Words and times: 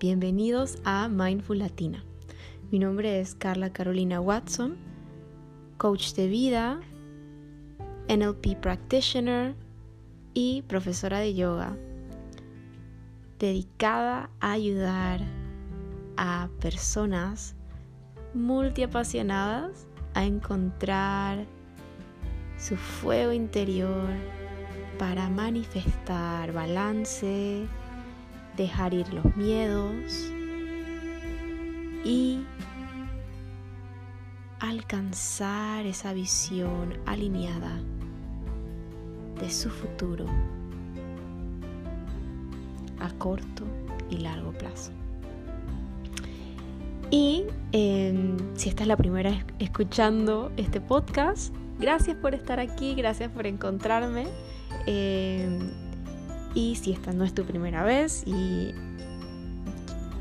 Bienvenidos 0.00 0.78
a 0.84 1.08
Mindful 1.08 1.58
Latina. 1.58 2.02
Mi 2.70 2.78
nombre 2.78 3.20
es 3.20 3.34
Carla 3.34 3.70
Carolina 3.70 4.18
Watson, 4.18 4.78
coach 5.76 6.14
de 6.14 6.26
vida, 6.26 6.80
NLP 8.08 8.58
practitioner 8.58 9.54
y 10.32 10.62
profesora 10.62 11.18
de 11.18 11.34
yoga, 11.34 11.76
dedicada 13.38 14.30
a 14.40 14.52
ayudar 14.52 15.20
a 16.16 16.48
personas 16.58 17.54
multiapasionadas 18.32 19.86
a 20.14 20.24
encontrar 20.24 21.44
su 22.56 22.74
fuego 22.74 23.32
interior 23.32 24.08
para 24.98 25.28
manifestar 25.28 26.52
balance, 26.54 27.66
dejar 28.56 28.94
ir 28.94 29.12
los 29.12 29.36
miedos 29.36 30.32
y 32.04 32.44
alcanzar 34.60 35.86
esa 35.86 36.12
visión 36.12 36.98
alineada 37.04 37.78
de 39.40 39.50
su 39.50 39.70
futuro 39.70 40.26
a 43.00 43.10
corto 43.18 43.64
y 44.08 44.18
largo 44.18 44.52
plazo. 44.52 44.92
Y 47.10 47.44
em, 47.72 48.36
si 48.54 48.68
esta 48.68 48.82
es 48.82 48.88
la 48.88 48.96
primera 48.96 49.44
escuchando 49.58 50.50
este 50.56 50.80
podcast, 50.80 51.54
gracias 51.78 52.16
por 52.16 52.34
estar 52.34 52.58
aquí, 52.58 52.94
gracias 52.94 53.30
por 53.30 53.46
encontrarme. 53.46 54.26
Em, 54.86 55.85
y 56.56 56.74
si 56.76 56.90
esta 56.90 57.12
no 57.12 57.22
es 57.22 57.34
tu 57.34 57.44
primera 57.44 57.84
vez 57.84 58.24
y 58.26 58.72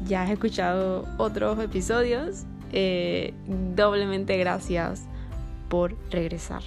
ya 0.06 0.24
has 0.24 0.30
escuchado 0.30 1.08
otros 1.18 1.58
episodios, 1.60 2.44
eh, 2.74 3.34
doblemente 3.74 4.38
gracias 4.38 5.06
por 5.70 5.96
regresar. 6.12 6.62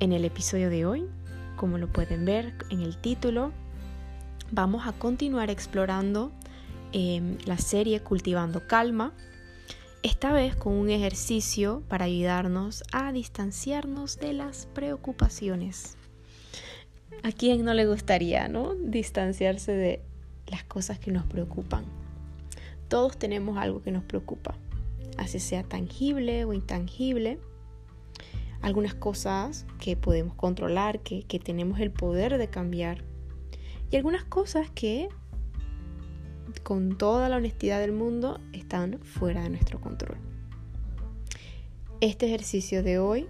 En 0.00 0.12
el 0.12 0.24
episodio 0.24 0.70
de 0.70 0.86
hoy, 0.86 1.06
como 1.56 1.76
lo 1.76 1.92
pueden 1.92 2.24
ver 2.24 2.54
en 2.70 2.80
el 2.80 2.96
título, 2.96 3.52
vamos 4.50 4.86
a 4.86 4.92
continuar 4.92 5.50
explorando 5.50 6.32
em, 6.92 7.36
la 7.44 7.58
serie 7.58 8.00
Cultivando 8.00 8.66
Calma, 8.66 9.12
esta 10.02 10.32
vez 10.32 10.56
con 10.56 10.72
un 10.72 10.88
ejercicio 10.88 11.82
para 11.86 12.06
ayudarnos 12.06 12.82
a 12.92 13.12
distanciarnos 13.12 14.18
de 14.18 14.32
las 14.32 14.64
preocupaciones. 14.72 15.97
¿A 17.22 17.32
quién 17.32 17.64
no 17.64 17.74
le 17.74 17.86
gustaría, 17.86 18.48
no? 18.48 18.74
Distanciarse 18.74 19.72
de 19.72 20.02
las 20.46 20.64
cosas 20.64 20.98
que 20.98 21.12
nos 21.12 21.26
preocupan. 21.26 21.84
Todos 22.88 23.18
tenemos 23.18 23.58
algo 23.58 23.82
que 23.82 23.90
nos 23.90 24.04
preocupa, 24.04 24.56
así 25.18 25.40
sea 25.40 25.62
tangible 25.62 26.44
o 26.44 26.52
intangible. 26.52 27.38
Algunas 28.62 28.94
cosas 28.94 29.66
que 29.78 29.96
podemos 29.96 30.34
controlar, 30.34 31.00
que, 31.00 31.22
que 31.22 31.38
tenemos 31.38 31.80
el 31.80 31.90
poder 31.90 32.38
de 32.38 32.48
cambiar. 32.48 33.04
Y 33.90 33.96
algunas 33.96 34.24
cosas 34.24 34.70
que, 34.70 35.08
con 36.62 36.98
toda 36.98 37.28
la 37.28 37.36
honestidad 37.36 37.80
del 37.80 37.92
mundo, 37.92 38.40
están 38.52 38.98
fuera 39.00 39.42
de 39.42 39.50
nuestro 39.50 39.80
control. 39.80 40.18
Este 42.00 42.26
ejercicio 42.26 42.82
de 42.82 42.98
hoy 42.98 43.28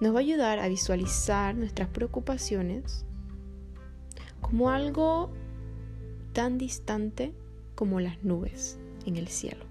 nos 0.00 0.12
va 0.12 0.18
a 0.18 0.22
ayudar 0.22 0.58
a 0.58 0.68
visualizar 0.68 1.54
nuestras 1.54 1.88
preocupaciones 1.88 3.04
como 4.40 4.70
algo 4.70 5.30
tan 6.32 6.58
distante 6.58 7.32
como 7.74 8.00
las 8.00 8.22
nubes 8.22 8.78
en 9.06 9.16
el 9.16 9.28
cielo. 9.28 9.64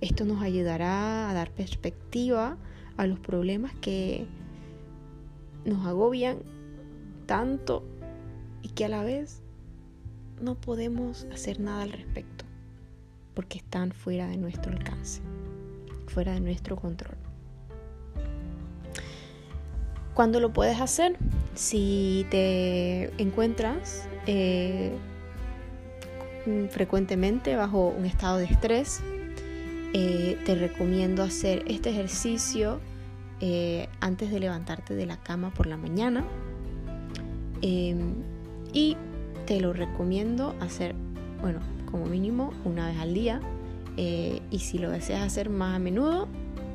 Esto 0.00 0.24
nos 0.24 0.42
ayudará 0.42 1.30
a 1.30 1.34
dar 1.34 1.50
perspectiva 1.50 2.56
a 2.96 3.06
los 3.06 3.18
problemas 3.18 3.72
que 3.80 4.26
nos 5.64 5.86
agobian 5.86 6.38
tanto 7.26 7.84
y 8.62 8.68
que 8.68 8.84
a 8.84 8.88
la 8.88 9.02
vez 9.02 9.42
no 10.40 10.54
podemos 10.54 11.26
hacer 11.32 11.60
nada 11.60 11.82
al 11.82 11.92
respecto 11.92 12.44
porque 13.34 13.58
están 13.58 13.92
fuera 13.92 14.26
de 14.26 14.36
nuestro 14.36 14.72
alcance, 14.72 15.20
fuera 16.08 16.32
de 16.32 16.40
nuestro 16.40 16.76
control. 16.76 17.27
¿Cuándo 20.18 20.40
lo 20.40 20.52
puedes 20.52 20.80
hacer? 20.80 21.16
Si 21.54 22.26
te 22.28 23.04
encuentras 23.22 24.08
eh, 24.26 24.90
frecuentemente 26.70 27.54
bajo 27.54 27.94
un 27.96 28.04
estado 28.04 28.38
de 28.38 28.46
estrés, 28.46 29.00
eh, 29.94 30.36
te 30.44 30.56
recomiendo 30.56 31.22
hacer 31.22 31.62
este 31.68 31.90
ejercicio 31.90 32.80
eh, 33.40 33.88
antes 34.00 34.32
de 34.32 34.40
levantarte 34.40 34.96
de 34.96 35.06
la 35.06 35.18
cama 35.18 35.50
por 35.54 35.68
la 35.68 35.76
mañana. 35.76 36.24
Em, 37.62 38.14
y 38.72 38.96
te 39.46 39.60
lo 39.60 39.72
recomiendo 39.72 40.56
hacer, 40.58 40.96
bueno, 41.40 41.60
como 41.88 42.06
mínimo 42.06 42.52
una 42.64 42.88
vez 42.88 42.98
al 42.98 43.14
día. 43.14 43.40
y 43.96 44.58
si 44.58 44.78
lo 44.78 44.90
deseas 44.90 45.22
hacer 45.22 45.48
más 45.48 45.76
a 45.76 45.78
menudo, 45.78 46.26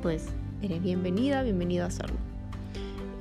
pues 0.01 0.27
eres 0.61 0.81
bienvenida, 0.81 1.43
bienvenido 1.43 1.83
a 1.83 1.87
hacerlo. 1.87 2.32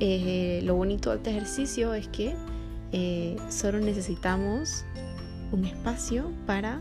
Eh, 0.04 0.62
lo 0.64 0.74
bonito 0.74 1.10
de 1.10 1.18
este 1.18 1.30
ejercicio 1.30 1.94
es 1.94 2.08
que 2.08 2.34
eh, 2.90 3.36
solo 3.50 3.78
necesitamos 3.78 4.84
un 5.52 5.64
espacio 5.64 6.28
para 6.44 6.80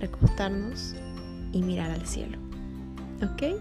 recostarnos 0.00 0.94
y 1.52 1.60
mirar 1.60 1.90
al 1.90 2.06
cielo. 2.06 2.38
¿Ok? 3.22 3.60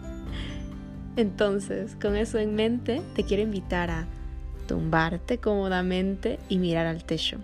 Entonces, 1.17 1.97
con 2.01 2.15
eso 2.15 2.37
en 2.37 2.55
mente, 2.55 3.01
te 3.15 3.25
quiero 3.25 3.43
invitar 3.43 3.91
a 3.91 4.07
tumbarte 4.65 5.39
cómodamente 5.39 6.39
y 6.47 6.57
mirar 6.57 6.85
al 6.85 7.03
techo. 7.03 7.39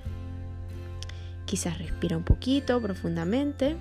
Quizás 1.43 1.77
respira 1.79 2.15
un 2.15 2.23
poquito 2.23 2.81
profundamente 2.81 3.75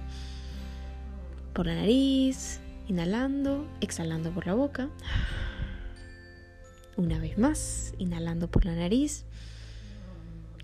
por 1.53 1.66
la 1.66 1.76
nariz, 1.76 2.59
inhalando, 2.88 3.64
exhalando 3.81 4.31
por 4.31 4.44
la 4.44 4.54
boca. 4.54 4.88
Una 6.97 7.19
vez 7.19 7.38
más, 7.38 7.93
inhalando 7.99 8.49
por 8.49 8.65
la 8.65 8.77
nariz, 8.77 9.25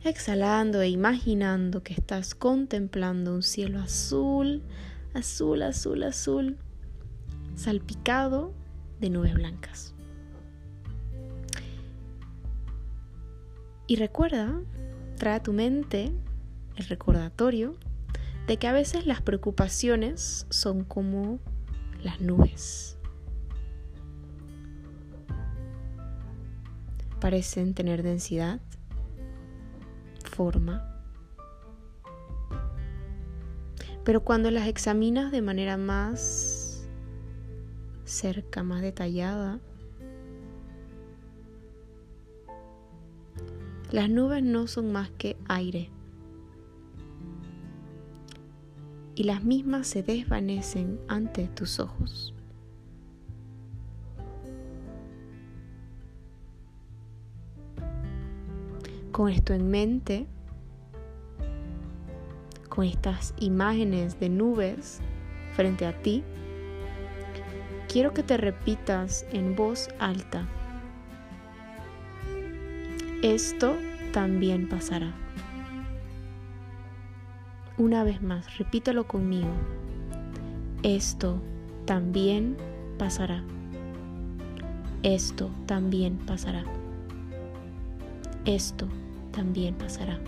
exhalando 0.05 0.81
e 0.81 0.89
imaginando 0.89 1.83
que 1.83 1.93
estás 1.93 2.37
contemplando 2.37 3.35
un 3.35 3.43
cielo 3.43 3.81
azul, 3.81 4.63
azul, 5.13 5.63
azul, 5.63 6.05
azul, 6.05 6.57
salpicado 7.57 8.55
de 9.01 9.11
nubes 9.11 9.35
blancas. 9.35 9.93
Y 13.89 13.97
recuerda, 13.97 14.61
trae 15.17 15.35
a 15.35 15.43
tu 15.43 15.53
mente 15.53 16.13
el 16.77 16.85
recordatorio 16.85 17.75
de 18.47 18.57
que 18.57 18.69
a 18.69 18.73
veces 18.73 19.05
las 19.05 19.21
preocupaciones 19.21 20.47
son 20.49 20.85
como 20.85 21.41
las 22.05 22.21
nubes 22.21 23.00
parecen 27.21 27.75
tener 27.75 28.03
densidad, 28.03 28.61
forma. 30.25 30.87
Pero 34.05 34.25
cuando 34.25 34.51
las 34.51 34.67
examinas 34.67 35.31
de 35.31 35.43
manera 35.43 35.77
más 35.77 36.89
cerca, 38.05 38.63
más 38.63 38.83
detallada, 38.83 39.61
las 43.93 44.09
nubes 44.09 44.43
no 44.43 44.67
son 44.67 44.91
más 44.91 45.11
que 45.11 45.37
aire. 45.49 45.91
Y 49.15 49.25
las 49.25 49.45
mismas 49.45 49.87
se 49.87 50.03
desvanecen 50.03 50.99
ante 51.09 51.49
tus 51.49 51.79
ojos. 51.79 52.35
Con 59.13 59.29
esto 59.29 59.53
en 59.53 59.71
mente, 59.71 60.27
con 62.69 62.85
estas 62.85 63.35
imágenes 63.39 64.19
de 64.21 64.29
nubes 64.29 65.01
frente 65.55 65.87
a 65.87 66.01
ti, 66.01 66.23
quiero 67.89 68.15
que 68.15 68.23
te 68.23 68.37
repitas 68.37 69.27
en 69.33 69.57
voz 69.57 69.89
alta. 69.99 70.47
Esto 73.23 73.77
también 74.13 74.69
pasará. 74.69 75.13
Una 77.77 78.05
vez 78.05 78.23
más, 78.23 78.59
repítelo 78.59 79.07
conmigo. 79.07 79.53
Esto 80.83 81.41
también 81.85 82.57
pasará. 82.99 83.43
Esto 85.03 85.51
también 85.67 86.17
pasará. 86.19 86.65
Esto 88.45 88.89
también 89.33 89.75
pasará. 89.75 90.19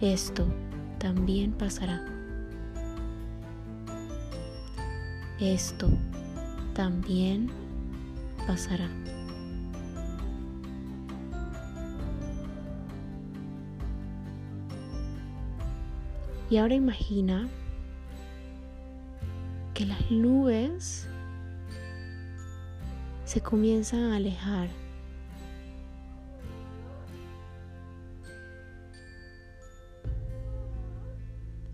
Esto 0.00 0.46
también 0.98 1.52
pasará. 1.52 2.04
Esto 5.38 5.88
también 6.74 7.50
pasará. 8.46 8.88
Y 16.50 16.56
ahora 16.56 16.74
imagina 16.74 17.48
que 19.72 19.86
las 19.86 20.10
nubes 20.10 21.06
se 23.24 23.40
comienzan 23.40 24.00
a 24.00 24.16
alejar. 24.16 24.79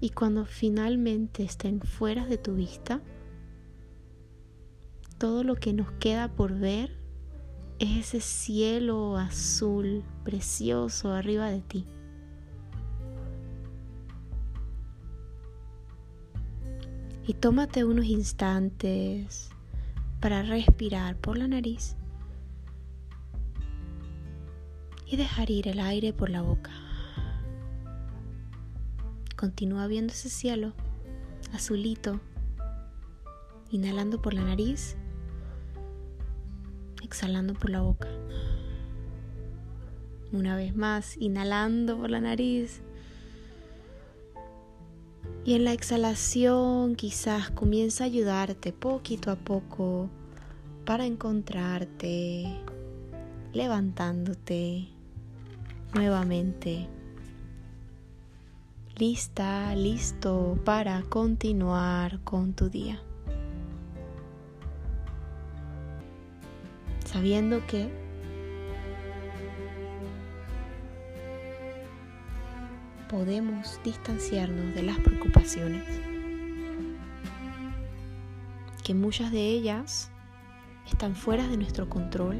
Y 0.01 0.11
cuando 0.11 0.45
finalmente 0.45 1.43
estén 1.43 1.81
fuera 1.81 2.27
de 2.27 2.39
tu 2.39 2.55
vista, 2.55 3.01
todo 5.19 5.43
lo 5.45 5.55
que 5.57 5.73
nos 5.73 5.91
queda 5.93 6.29
por 6.29 6.59
ver 6.59 6.97
es 7.79 8.07
ese 8.15 8.21
cielo 8.21 9.17
azul 9.17 10.05
precioso 10.25 11.13
arriba 11.13 11.51
de 11.51 11.61
ti. 11.63 11.87
Y 17.27 17.35
tómate 17.35 17.85
unos 17.85 18.07
instantes 18.07 19.51
para 20.21 20.43
respirar 20.43 21.17
por 21.17 21.37
la 21.37 21.49
nariz 21.49 21.97
y 25.07 25.17
dejar 25.17 25.51
ir 25.51 25.69
el 25.69 25.81
aire 25.81 26.13
por 26.13 26.31
la 26.31 26.43
boca. 26.43 26.86
Continúa 29.37 29.87
viendo 29.87 30.15
ese 30.15 30.31
cielo 30.31 30.73
azulito, 31.53 32.21
inhalando 33.71 34.23
por 34.23 34.33
la 34.33 34.43
nariz, 34.43 34.97
exhalando 37.03 37.53
por 37.53 37.69
la 37.69 37.83
boca. 37.83 38.09
Una 40.33 40.57
vez 40.57 40.75
más, 40.75 41.17
inhalando 41.19 41.99
por 41.99 42.11
la 42.11 42.21
nariz, 42.21 42.81
y 45.45 45.55
en 45.55 45.65
la 45.65 45.73
exhalación 45.73 46.97
quizás 46.97 47.51
comienza 47.51 48.05
a 48.05 48.07
ayudarte 48.07 48.73
poquito 48.73 49.31
a 49.31 49.37
poco 49.37 50.09
para 50.85 51.07
encontrarte 51.07 52.47
levantándote 53.53 54.89
nuevamente. 55.95 56.89
Lista, 58.99 59.75
listo 59.75 60.59
para 60.65 61.03
continuar 61.03 62.19
con 62.21 62.55
tu 62.55 62.71
día. 62.71 62.99
Sabiendo 67.05 67.61
que 67.67 67.91
podemos 73.11 73.79
distanciarnos 73.85 74.75
de 74.75 74.83
las 74.83 74.99
preocupaciones, 75.01 75.85
que 78.83 78.95
muchas 78.95 79.31
de 79.31 79.47
ellas 79.47 80.11
están 80.91 81.15
fuera 81.15 81.47
de 81.49 81.59
nuestro 81.59 81.87
control, 81.91 82.39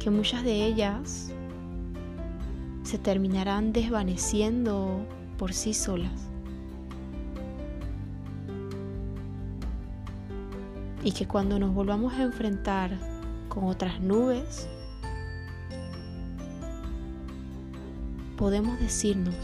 que 0.00 0.08
muchas 0.10 0.42
de 0.42 0.64
ellas 0.64 1.34
se 2.84 2.98
terminarán 2.98 3.72
desvaneciendo 3.72 5.04
por 5.38 5.52
sí 5.52 5.74
solas. 5.74 6.12
Y 11.02 11.12
que 11.12 11.26
cuando 11.26 11.58
nos 11.58 11.74
volvamos 11.74 12.14
a 12.14 12.22
enfrentar 12.22 12.96
con 13.48 13.64
otras 13.64 14.00
nubes, 14.00 14.68
podemos 18.36 18.78
decirnos, 18.78 19.34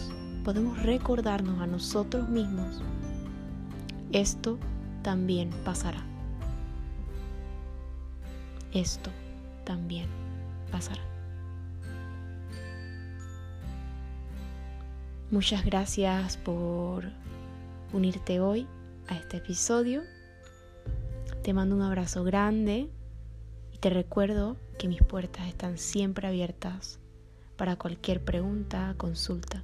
podemos 0.45 0.83
recordarnos 0.83 1.61
a 1.61 1.67
nosotros 1.67 2.29
mismos, 2.29 2.83
esto 4.13 4.59
también 5.03 5.51
pasará. 5.65 6.03
Esto 8.73 9.11
también 9.65 10.07
pasará. 10.71 11.10
Muchas 15.31 15.65
gracias 15.65 16.37
por 16.38 17.05
unirte 17.93 18.41
hoy 18.41 18.67
a 19.06 19.15
este 19.15 19.37
episodio. 19.37 20.03
Te 21.44 21.55
mando 21.55 21.77
un 21.77 21.82
abrazo 21.82 22.25
grande 22.25 22.91
y 23.73 23.79
te 23.79 23.91
recuerdo 23.91 24.56
que 24.77 24.88
mis 24.88 25.00
puertas 25.05 25.47
están 25.47 25.79
siempre 25.79 26.27
abiertas 26.27 26.99
para 27.56 27.77
cualquier 27.77 28.25
pregunta, 28.25 28.97
consulta. 28.97 29.62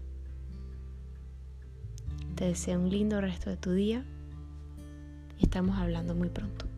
Te 2.36 2.44
deseo 2.44 2.78
un 2.78 2.88
lindo 2.88 3.20
resto 3.20 3.50
de 3.50 3.56
tu 3.56 3.72
día 3.72 4.04
y 5.36 5.46
estamos 5.46 5.78
hablando 5.78 6.14
muy 6.14 6.28
pronto. 6.28 6.75